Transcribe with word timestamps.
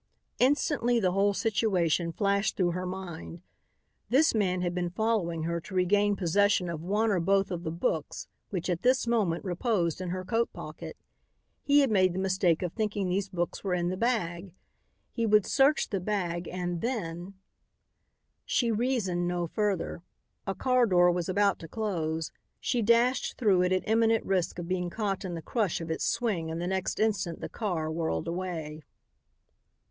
Instantly 0.39 0.99
the 0.99 1.11
whole 1.11 1.31
situation 1.35 2.11
flashed 2.11 2.57
through 2.57 2.71
her 2.71 2.87
mind; 2.87 3.43
this 4.09 4.33
man 4.33 4.61
had 4.61 4.73
been 4.73 4.89
following 4.89 5.43
her 5.43 5.61
to 5.61 5.75
regain 5.75 6.15
possession 6.15 6.69
of 6.71 6.81
one 6.81 7.11
or 7.11 7.19
both 7.19 7.51
of 7.51 7.61
the 7.63 7.69
books 7.71 8.27
which 8.49 8.67
at 8.67 8.81
this 8.81 9.05
moment 9.05 9.45
reposed 9.45 10.01
in 10.01 10.09
her 10.09 10.25
coat 10.25 10.51
pocket. 10.53 10.97
He 11.61 11.81
had 11.81 11.91
made 11.91 12.13
the 12.13 12.17
mistake 12.17 12.63
of 12.63 12.73
thinking 12.73 13.09
these 13.09 13.29
books 13.29 13.63
were 13.63 13.75
in 13.75 13.89
the 13.89 13.95
bag. 13.95 14.55
He 15.11 15.27
would 15.27 15.45
search 15.45 15.89
the 15.89 15.99
bag 15.99 16.47
and 16.47 16.81
then 16.81 17.35
She 18.43 18.71
reasoned 18.71 19.27
no 19.27 19.45
further; 19.45 20.01
a 20.47 20.55
car 20.55 20.87
door 20.87 21.11
was 21.11 21.29
about 21.29 21.59
to 21.59 21.67
close. 21.67 22.31
She 22.59 22.81
dashed 22.81 23.37
through 23.37 23.61
it 23.61 23.71
at 23.71 23.87
imminent 23.87 24.25
risk 24.25 24.57
of 24.57 24.67
being 24.67 24.89
caught 24.89 25.23
in 25.23 25.35
the 25.35 25.43
crush 25.43 25.79
of 25.79 25.91
its 25.91 26.05
swing 26.05 26.49
and 26.49 26.59
the 26.59 26.65
next 26.65 26.99
instant 26.99 27.39
the 27.39 27.47
car 27.49 27.91
whirled 27.91 28.27
away. 28.27 28.81